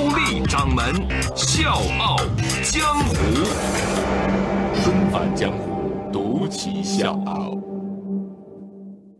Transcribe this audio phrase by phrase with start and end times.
[0.00, 0.94] 高丽掌门
[1.36, 2.16] 笑傲。
[2.62, 3.14] 江湖，
[4.82, 7.60] 重返江湖，独骑笑傲。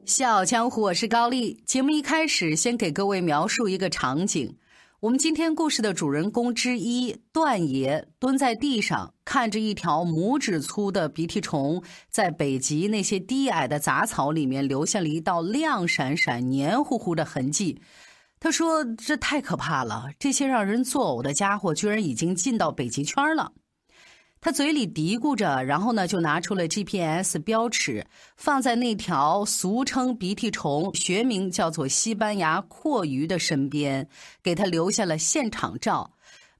[0.06, 1.62] 笑傲江湖，我是高丽。
[1.66, 4.56] 节目一开始，先给各位描述一个场景。
[5.00, 17.82] 我们今天故事的主人公之一段爷蹲在地上，看着一条拇指粗的鼻涕虫在北极那些低矮的杂草里面留下了一道亮闪闪、黏糊糊的痕迹。
[18.40, 23.52] 他说：“这太可怕了，这些让人作呕的家伙居然已经进到北极圈了。”
[24.40, 34.08] 他嘴里嘀咕着，然后呢，就拿出了 GPS 标尺，放在那条俗称鼻涕虫、学名叫做西班牙阔鱼的身边，
[34.42, 36.12] 给他留下了现场照，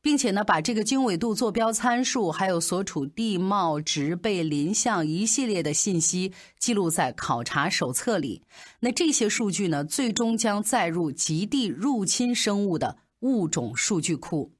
[0.02, 8.42] 并且呢，把这个经纬度坐标参数，还有所处地貌、植被、林相一系列的信息记录在考察手册里。
[8.80, 14.52] 那这些数据呢，最终将载入极地入侵生物的物种数据库。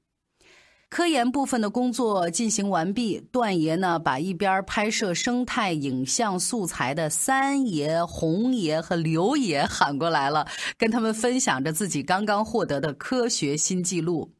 [0.89, 10.45] 科研部分的工作进行完毕，段爷呢把一边拍摄生态影像素材的三爷、红爷和刘爷喊过来了，
[10.77, 14.33] 跟他们分享着自己刚刚获得的科学新纪录。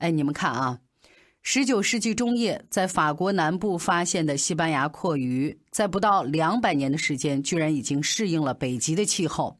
[0.00, 0.78] 哎，你们看啊，
[1.42, 9.58] 十九世纪中叶在法国南部发现的西班牙阔鱼，在不到两百年的时间，居然已经适应了北极的气候。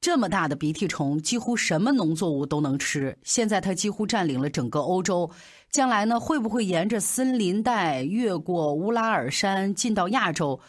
[0.00, 3.16] 这么大的鼻涕虫，几乎什么农作物都能吃。
[3.22, 5.30] 现在它几乎占领了整个欧洲。
[5.70, 10.60] 将来呢，会不会沿着森林带越过乌拉尔山进到亚洲？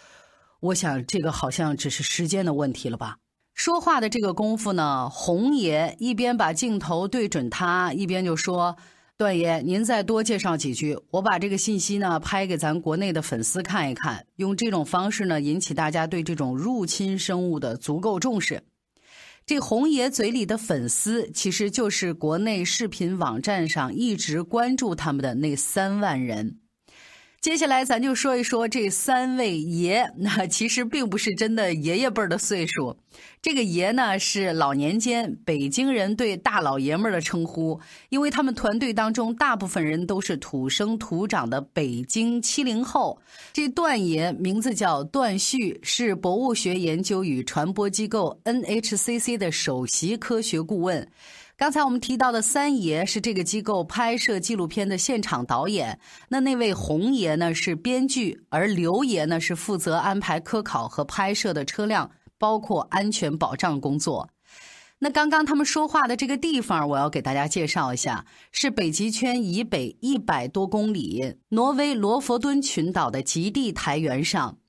[0.59, 3.18] 我想这个好像只是时间的问题了吧。
[3.53, 8.78] 说话的这个功夫呢，红爷一边把镜头对准他，一边就说
[9.17, 18.61] ：“段爷，您再多介绍几句，我把这个信息呢拍给咱国内的粉丝看一看，用这种方式呢引起大家对这种入侵生物的足够重视。”
[19.44, 26.57] 这红爷嘴里的粉丝，其实就是国内视频网站上一直关注他们的那三万人。
[27.40, 30.12] 接下来，咱就说一说这三位爷。
[30.18, 32.98] 那其实并不是真的爷爷辈儿的岁数，
[33.42, 43.22] 这个爷呢是老年间北京人对大老爷们儿的称呼，因为他们团队当中大部分人都是土生土长的北京七零后。
[43.53, 51.08] 这段爷名字叫段旭，是博物学研究与传播机构 NHCC 的首席科学顾问。
[51.57, 64.29] 刚才我们提到的三爷是这个机构拍摄纪录片的现场导演，那那位红爷呢是编剧，而刘爷呢是负责安排科考和拍摄的车辆，包括安全保障工作。
[65.00, 74.59] 那刚刚他们说话的这个地方，我要给大家介绍一下，是北极圈以北一百多公里，挪威罗佛敦群岛的极地台原上。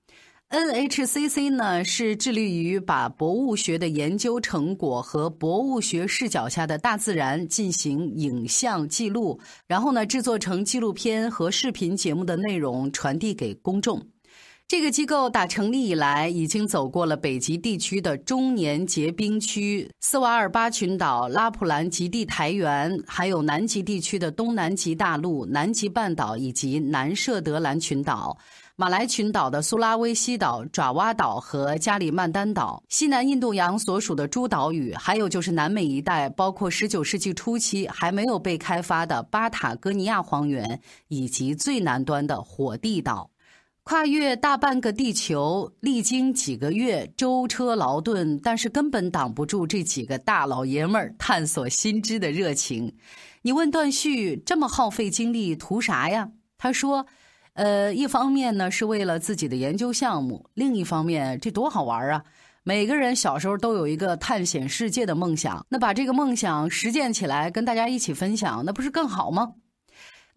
[0.51, 14.09] NHCC 呢是致力于把博物学的研究成果和博物学视角下的大自然进行影像记录，然后呢制作成纪录片和视频节目的内容传递给公众。
[14.67, 28.37] 这个机构打成立以来，已经走过了北极地区的中年结冰区、斯瓦尔巴群岛、拉普兰极地台原，还有南极地区的东南极大陆、南极半岛以及南设得兰群岛。
[28.81, 43.29] 马来群岛的苏拉威西岛、爪哇岛和加里曼丹岛，西南印度洋所属的诸岛屿，还有就是南美一带，包括19世纪初期还没有被开发的巴塔哥尼亚荒原，以及最南端的火地岛，
[43.83, 52.95] 跨越大半个地球，历经几个月舟车劳顿，但是根本挡不住这几个大老爷们儿探索新知的热情。
[53.43, 56.31] 你问段旭这么耗费精力图啥呀？
[56.57, 57.05] 他说。
[57.59, 62.23] 呃，一方面呢是为了自己的研究项目，另一方面这多好玩啊！
[62.63, 69.55] 每个人小时候都有一个探险世界的梦想，那把这个梦想实践起来，跟大家一起分享，那不是更好吗？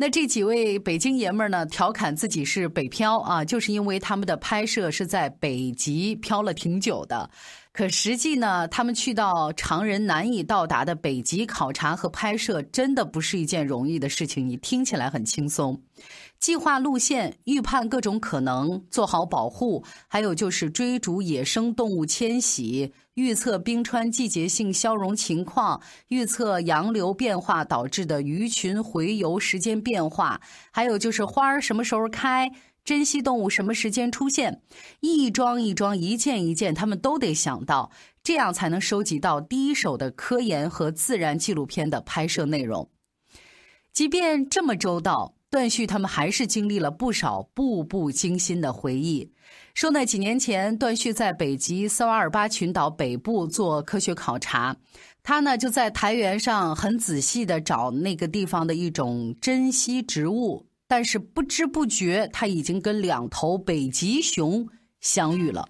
[0.01, 7.29] 那这几位北京爷们儿呢，调侃自己是北漂啊，就是因为他们的拍摄是在北极漂了挺久的。
[7.71, 14.49] 可实际呢，他们去到常人难以到达的北极考察和拍摄，真的不是一件容易的事情。
[14.49, 15.79] 你听起来很轻松，
[16.39, 30.39] 计划路线、预判各种可能、做好保护，还有就是追逐野生动物迁徙、预测冰川季节性消融情况、预测洋流变化导致的鱼群回游时间变化，
[30.71, 32.51] 还有就是花儿什么时候开。
[32.83, 34.63] 珍稀动物什么时间出现？
[35.01, 37.91] 一桩一桩，一件一件，他们都得想到，
[38.23, 42.89] 这样才能收集到第一手的科研和自然纪录片的拍摄内容。
[43.93, 49.29] 即便这么周到，段旭他们还是经历了不少步步惊心的回忆。
[49.73, 54.77] 说那几年前，段旭在北极斯瓦尔巴群岛北部做科学考察，
[55.21, 60.65] 他呢就在台原上很仔细的找那个地方的一种珍稀植物。
[60.87, 64.65] 但是不知不觉，他已经跟两头北极熊
[65.01, 65.67] 相遇了。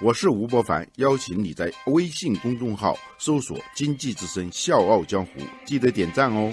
[0.00, 5.32] 我是吴伯凡，邀请你在微信公众号搜索“经济之声笑傲江湖”，
[5.66, 6.52] 记得点赞哦。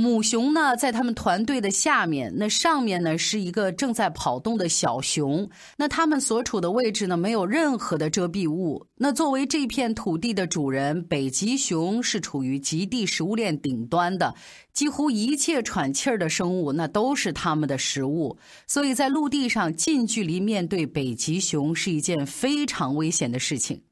[0.00, 5.48] 母熊呢，在他们团队的下面，那上面呢是一个正在跑动的小熊。
[5.76, 8.86] 那他们所处的位置呢，没有任何的遮蔽物。
[8.96, 14.34] 那作为这片土地的主人，北极熊是处于极地食物链顶端的，
[14.72, 18.38] 几乎一切喘气儿的生物，那都是他们的食物。
[18.66, 23.82] 所以在陆地上近距离面对北极熊是一件非常危险的事情。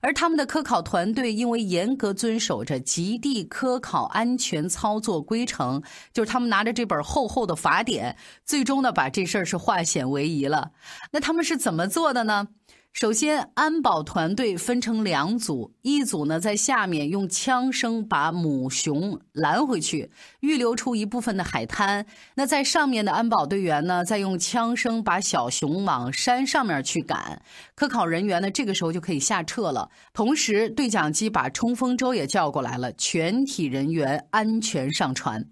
[0.00, 10.70] 而他们的科考团队因为严格遵守着极地科考安全操作规程，就是他们拿着这本厚厚的法典，最终呢把这事儿是化险为夷了。
[11.12, 12.48] 那他们是怎么做的呢？
[12.92, 22.02] 首先，安保团队分成两组，一组呢在下面用枪声把母熊拦回去，预留出一部分的海滩；
[22.34, 27.40] 那在上面的安保队员呢，再用枪声把小熊往山上面去赶。
[27.76, 29.88] 科考人员呢，这个时候就可以下撤了。
[30.12, 35.46] 同时，对讲机把冲锋舟也叫过来了，全体人员安全上船。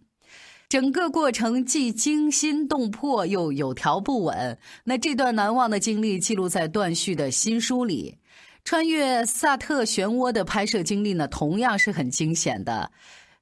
[0.69, 4.59] 整个过程既惊心动魄又有条不紊。
[4.85, 8.19] 那这段难忘的经历记录在段旭的新书里。
[8.65, 12.91] 穿越萨特漩涡的拍摄经历呢，同样是很惊险的。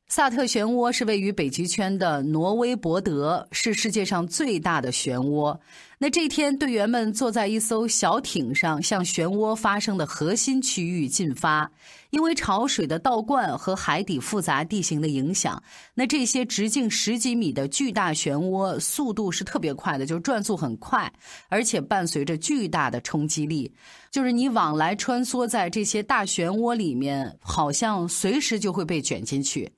[0.07, 5.59] 萨特漩涡是位于北极圈的挪威博德，是世界上最大的漩涡。
[5.99, 11.69] 那这天，队员们坐在一艘小艇上，向漩涡发生的核心区域进发。
[12.11, 15.61] 因为潮水的倒灌和海底复杂地形的影响，
[15.95, 21.13] 那这些直径十几米的巨大漩涡速度是特别快的，就转速很快，
[21.49, 23.73] 而且伴随着巨大的冲击力，
[24.13, 29.73] 就是你往来穿梭在这些大漩涡里面，好像随时就会被卷进去。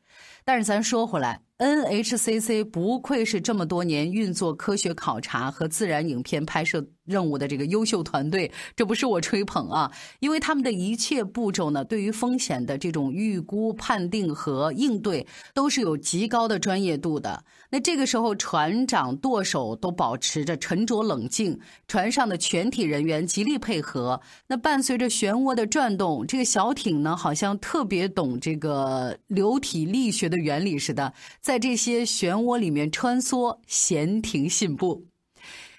[0.46, 1.45] 但是咱说回来。
[1.58, 17.44] NHCC 不愧是这么多年运作科学考察和自然影片拍摄任务的这个优秀团队，这不是我吹捧啊，因为他们的一切步骤呢，对于风险的这种预估、判定和应对，都是有极高的专业度的。
[17.70, 21.58] 那这个时候，船长、舵手都保持着沉着冷静，
[21.88, 24.20] 船上的全体人员极力配合。
[24.48, 31.12] 那伴随着漩涡的转动，这个小艇呢，好像特别懂这个流体力学的原理似的，
[31.46, 35.06] 在这些漩涡里面穿梭，闲庭信步。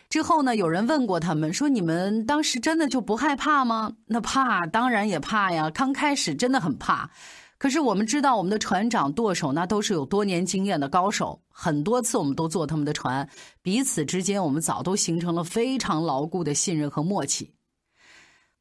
[0.07, 5.69] 之后呢，有人问过他们说：“你们当时真的就不害怕吗？”那怕，当然也怕呀。
[5.69, 7.11] 刚开始真的很怕。
[7.57, 13.27] 可是我们知道，我们的船长、舵手那都是有多年经验的高手，很多次我们都坐他们的船，
[13.61, 17.56] 彼此之间我们早都形成了非常牢固的信任和默契。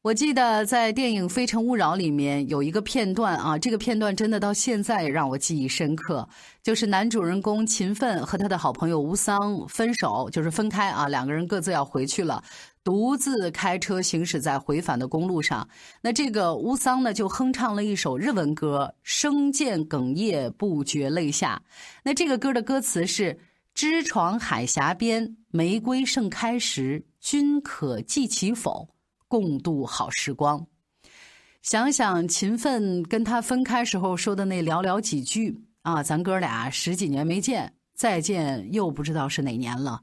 [0.07, 6.25] 我记得在电影《非诚勿扰》里面有一个片段啊，这个片段真的到现在让我记忆深刻，
[6.63, 12.41] 就是男主人公秦奋和他的好朋友吴桑分手，就是分开啊，两个人各自要回去了。
[12.85, 15.67] 独自开车行驶在回返的公路上，
[15.99, 21.61] 那这个乌桑呢就哼唱了一首日文歌，声渐哽咽，不觉泪下。
[22.05, 23.37] 那这个歌的歌词是：
[23.73, 28.87] 知床海峡边，玫瑰盛开时，君可记其否？
[29.27, 30.65] 共度好时光。
[31.61, 40.01] 想想秦奋跟他分开时候说的那寥寥几句啊，咱哥俩十几年没见，再见又不知道是哪年了。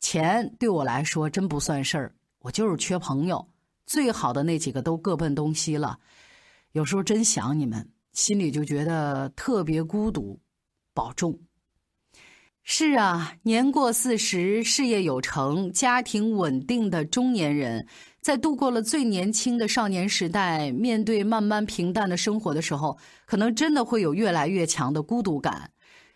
[0.00, 3.46] 钱对我来说真不算事儿，我就是缺朋友。
[3.86, 5.98] 最好的那几个都各奔东西了，
[6.72, 10.40] 有时候真想你们，心里就觉得特别孤独。
[10.94, 11.38] 保重。
[12.62, 17.86] 是啊，年过四十，事业有成，家庭稳定的中年人，
[18.24, 25.72] 在度过了最年轻的少年时代，面对慢慢平淡的生活的时候，可能真的会有越来越强的孤独感。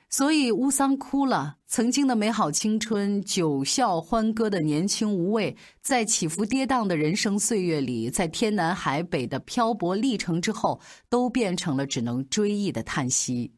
[0.08, 13.52] 所以乌桑哭了，曾经的美好青春、九笑欢歌的年轻无畏，在起伏跌宕的人生岁月里，在天南海北的漂泊历程之后，都变成了只能追忆的叹息。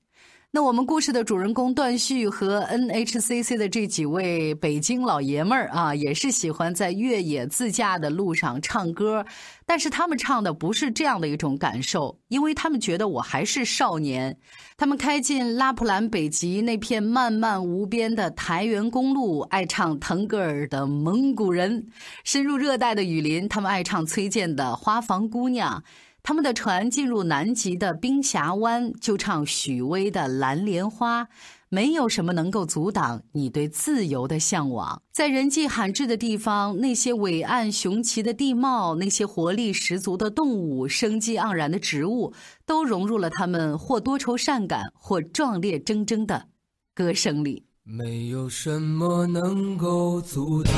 [0.52, 9.24] 那我们故事的主人公段旭和 NHCC 的这几位北京老爷们儿啊，也是喜欢在越野自驾的路上唱歌，
[9.64, 14.36] 但是他们唱的不是这样的一种感受，因为他们觉得我还是少年。
[14.76, 21.80] 他们开进拉普兰北极那片漫漫无边的台原公路，爱唱腾格尔的《蒙古人》；
[22.24, 25.78] 深入热带的雨林，他们爱唱崔健的《花房姑娘》。
[26.22, 31.24] 他们的船进入南极的冰峡湾，就唱许巍的《蓝莲花》。
[31.72, 35.02] 没有什么能够阻挡你对自由的向往。
[35.12, 42.32] 在人迹罕至的地方，那些伟岸雄奇的地貌，那些活力十足的动物，生机盎然的植物，
[42.66, 46.48] 都融入了他们或多愁善感，或壮烈铮铮的
[46.92, 47.66] 歌声里。
[47.84, 50.74] 没有什么能够阻挡。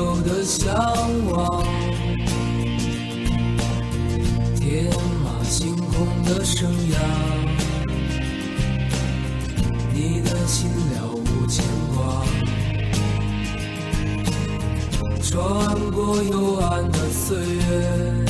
[0.00, 0.74] 自由的向
[1.28, 1.62] 往，
[4.58, 4.90] 天
[5.22, 6.96] 马行空的生涯，
[9.92, 11.62] 你的心了无牵
[11.94, 12.24] 挂，
[15.22, 18.24] 穿过幽暗的岁月，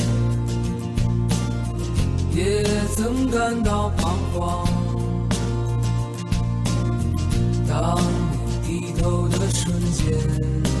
[2.35, 2.65] 也
[2.97, 4.67] 曾感到彷徨。
[7.65, 7.97] 当
[8.33, 10.80] 你低头的瞬间。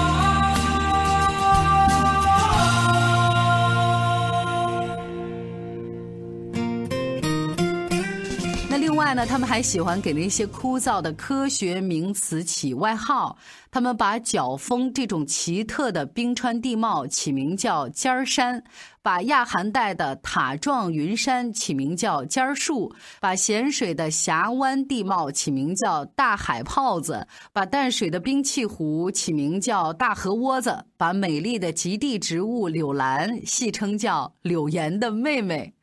[8.71, 13.37] 那另外呢他们还喜欢给那些枯燥的科学名词起外号。
[13.69, 18.63] 他们把角峰这种奇特的冰川地貌起名叫尖儿山，
[19.01, 35.73] 把亚寒带的塔状云山起名叫尖儿树，把咸水的峡湾地貌起名叫大海泡子，把淡水的冰器湖起名叫大河窝子，把美丽的极地植物柳兰戏称叫柳岩的妹妹。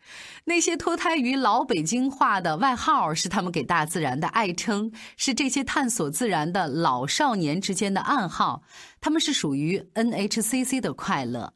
[0.49, 8.63] 那些脱胎于老北京话的外号，是他们给大自然的爱称，是这些探索自然的老少年之间的暗号。
[8.99, 11.53] 他们是属于 NHCC 的快乐。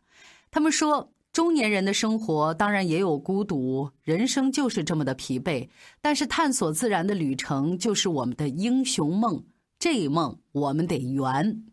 [0.50, 5.70] 他们说，中年人的生活当然也有孤独，人生就是这么的疲惫。
[6.02, 9.42] 但是，探索自然的旅程就是我们的英雄梦，
[9.78, 11.64] 这一梦我们得圆。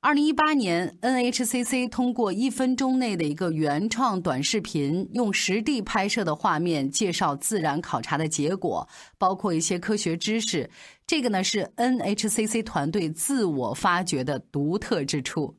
[0.00, 8.88] 二零一八年，NHCC 通过一分钟内的一个原创短视频，用实地拍摄的画面介绍自然考察的结果，
[9.18, 10.70] 包括一些科学知识。
[11.04, 15.56] 这个呢是 NHCC 团队自我发掘的独特之处。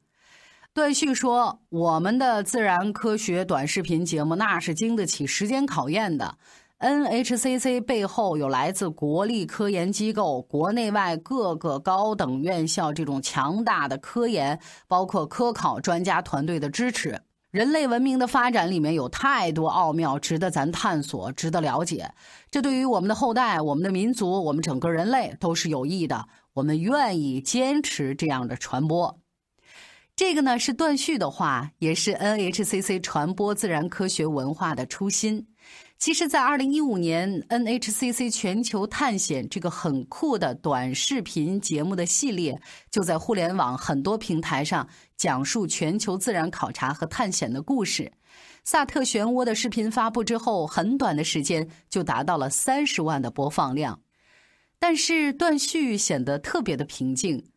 [0.74, 6.38] 段旭说：“我们的自然科学短视频节目那是经得起时间考验的。”
[6.80, 14.58] NHCC 背后有来自国立科研机构、国内外各个高等院校这种强大的科研，
[14.88, 17.22] 包括科考专家团队的支持。
[17.52, 22.10] 人类文明的发展里面有太多奥妙，值得咱探索，值得了解。
[22.50, 26.28] 这对于我们的后代、我们的民族、我们整个人类都是有益的。
[26.54, 29.20] 我们愿意坚持这样的传播。
[30.16, 35.48] 这个呢是段旭的话，也是 NHCC 传播自然科学文化的初心。
[36.00, 42.58] 其实，在二零一五年，NHCC 全球探险这个很酷的短视频节目的系列，
[42.90, 44.88] 就在互联网很多平台上
[45.18, 48.14] 讲述全球自然考察和探险的故事。
[48.64, 54.00] 萨特漩涡的视频发布之后，很短的时间就达到了三十万的播放量。
[54.80, 57.52] 但是段旭显得特别的平静。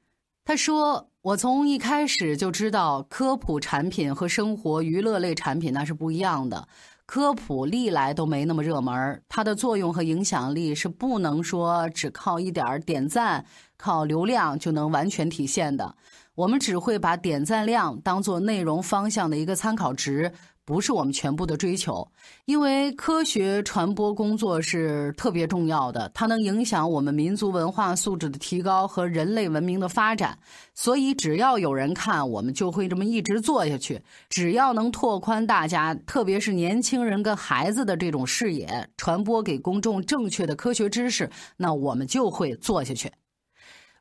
[0.44, 6.66] 他说：“我从一开始就知道，科普产品和生活娱乐类产品那是不一样的。”
[7.14, 13.44] 科普历来都没那么热门，它的作用和影响力是不能说只靠一点点赞、
[13.76, 15.94] 靠流量就能完全体现的。
[16.34, 20.32] 我们只会把点赞量当做内容方向的一个参考值。
[20.72, 22.08] 不是我们全部的追求，
[22.46, 30.38] 因为科学传播工作是特别重要的，它能影响我们民族文化素质的提高和人类文明的发展。
[30.74, 34.00] 所以，只要有人看，我们就会这么一直做下去。
[34.30, 43.12] 只要能拓宽大家，特别是年轻人跟孩子的这种视野，传播给公众正确的科学知识，那我们就会做下去。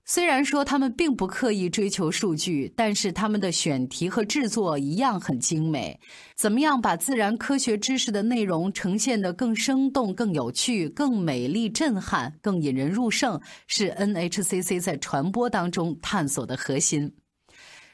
[0.03, 6.00] 虽然说他们并不刻意追求数据，但是他们的选题和制作一样很精美。
[6.36, 17.13] 怎么样把自然科学知识的内容呈现得更生动、更有趣、更美丽、震撼、更引人入胜，是 NHCC 在传播当中探索的核心。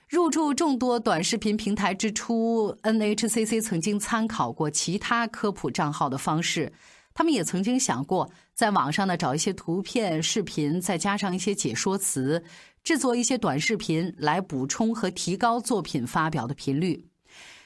[0.07, 6.71] 入驻众多短视频平台之初，NHCC 曾经参考过其他科普账号的方式。
[7.17, 12.43] 他们也曾经想过，在网上呢找一些图片、视频，再加上一些解说词，
[12.83, 17.07] 制作一些短视频来补充和提高作品发表的频率。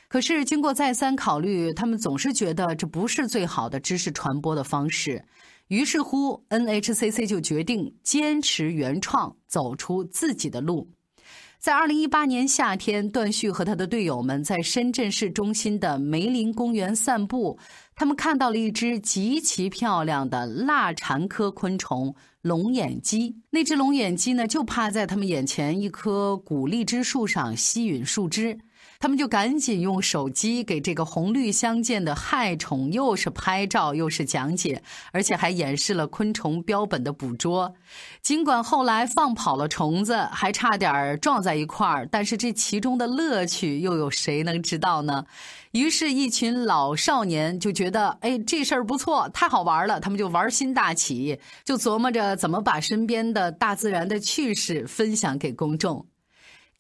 [0.08, 5.26] 可是经过再三考虑，他们总是觉得这不是最好的知识传播的方式。
[5.68, 10.90] 于是乎，NHCC 就决定坚持原创，走出自己的路。
[11.62, 17.60] 在二零一八年夏天，段旭和他的队友们在深圳市中心的梅林公园散步，
[17.96, 23.36] 他们看到了一只极其漂亮的腊蝉科昆虫——龙眼鸡。
[23.52, 28.58] 那只龙眼鸡呢，就趴在他们眼前一棵古荔枝树上吸吮树枝。
[29.02, 37.74] 他们就赶紧用手机给这个红绿相间的害虫，又是拍照又是讲解，而且还演示了昆虫标本的捕捉。
[38.22, 45.26] 尽管后来放跑了虫子，还差点撞在一块儿，但是这其中的乐趣又有谁能知道呢？
[45.72, 50.00] 于是，一群老少年就觉得，哎，这事儿不错，太好玩了。
[50.00, 56.06] 他们就玩心大起，就琢磨着怎么把身边的大自然的趣事分享给公众。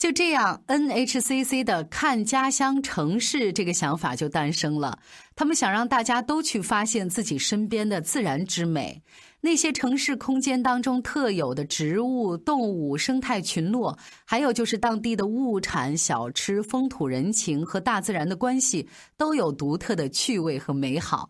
[0.01, 4.98] 就这样，NHCC 的“看家乡城市”这个想法就诞生了。
[5.36, 9.03] 他们想让大家都去发现自己身边的自然之美，
[9.41, 21.29] 那些城市空间当中特有的植物、动物、生态群落，还有就是当地的物产、小吃、风土人情和大自然的关系，都有独特的趣味和美好。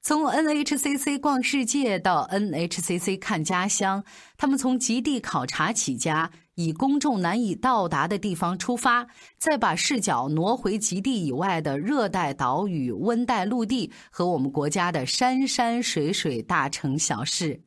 [0.00, 4.04] 从 NHCC 逛世界到 NHCC 看家乡，
[4.36, 6.30] 他们从极地考察起家。
[6.54, 9.06] 以公众难以到达的地方出发，
[9.38, 17.62] 再把视角挪回极地以外的热带岛屿、温带陆地和我们国家的山山水水、大城小事，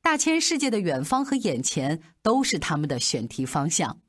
[0.00, 4.00] 大千世界的远方和眼前都是他们的选题方向。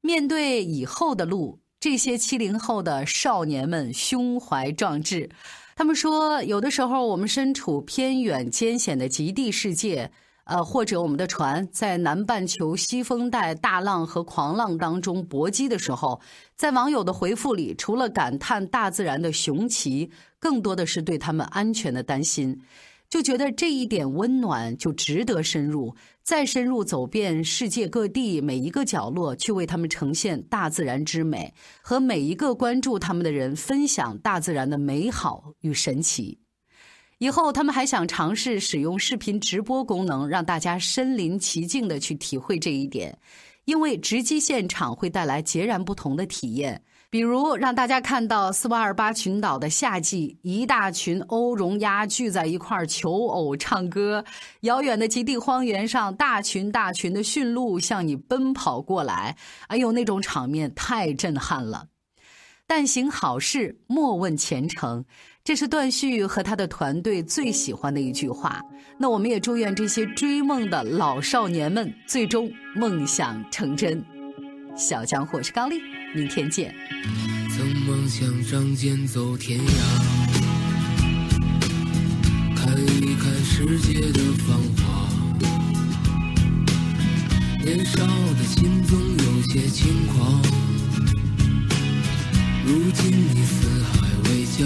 [0.00, 5.28] 面对以后的路，这些七零后的少年们胸怀壮志。
[5.74, 10.08] 他们说，有的时候我们身处偏远艰险的极地世界。
[10.44, 16.20] 呃，或者我们的船在南半球西风带大浪和狂浪当中搏击的时候，
[16.56, 22.60] 在网友的回复里，除了感叹大自然的雄奇，更多的是对他们安全的担心，
[23.12, 36.38] 就觉得这一点温暖就值得深入，再深入走遍世界各地每一个角落，去为他们呈现大自然之美，和每一个关注他们的人分享大自然的美好与神奇。
[37.18, 43.18] 以后，他们还想尝试使用视频直播功能，让大家身临其境的去体会这一点，
[43.64, 46.82] 因为直击现场会带来截然不同的体验。
[47.10, 54.24] 比如，让大家看到斯瓦尔巴群岛的夏季，一大群欧绒鸭聚在一块求偶唱歌；
[54.62, 61.88] 遥远的极地荒原上，大群大群的驯鹿向你奔跑过来，哎呦，那种场面太震撼了。
[62.66, 65.04] 但行好事，莫问前程。
[65.44, 68.62] 这是段旭和他的团队最喜欢的一句话。
[68.96, 74.00] 那我们也祝愿这些追梦的老少年们最终梦想成真。
[74.76, 75.80] 小江或是高丽，
[76.14, 76.72] 明天见。
[77.50, 79.64] 曾梦想仗剑走天涯，
[82.54, 85.08] 看一看世界的繁华。
[87.64, 90.40] 年少的心总有些轻狂，
[92.64, 94.64] 如今你四海为家。